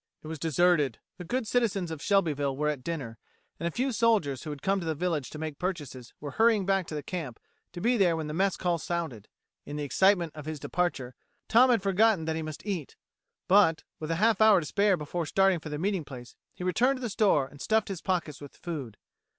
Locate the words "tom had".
11.47-11.83